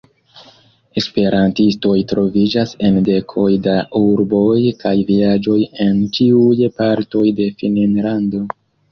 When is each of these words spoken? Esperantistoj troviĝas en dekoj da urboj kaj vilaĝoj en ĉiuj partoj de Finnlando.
Esperantistoj 0.99 1.97
troviĝas 2.11 2.71
en 2.87 2.95
dekoj 3.09 3.49
da 3.67 3.75
urboj 3.99 4.55
kaj 4.79 4.93
vilaĝoj 5.09 5.59
en 5.85 5.99
ĉiuj 6.19 6.57
partoj 6.79 7.23
de 7.41 7.47
Finnlando. 7.61 8.43